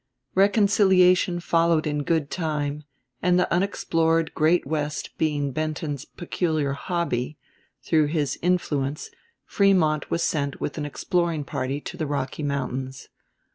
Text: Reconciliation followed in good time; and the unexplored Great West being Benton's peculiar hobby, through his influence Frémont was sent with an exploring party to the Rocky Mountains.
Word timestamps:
Reconciliation 0.33 1.39
followed 1.39 1.85
in 1.85 2.01
good 2.01 2.31
time; 2.31 2.85
and 3.21 3.39
the 3.39 3.53
unexplored 3.53 4.33
Great 4.33 4.65
West 4.65 5.15
being 5.19 5.51
Benton's 5.51 6.05
peculiar 6.05 6.73
hobby, 6.73 7.37
through 7.83 8.07
his 8.07 8.39
influence 8.41 9.11
Frémont 9.47 10.09
was 10.09 10.23
sent 10.23 10.59
with 10.59 10.79
an 10.79 10.87
exploring 10.87 11.43
party 11.43 11.79
to 11.81 11.97
the 11.97 12.07
Rocky 12.07 12.41
Mountains. 12.41 13.09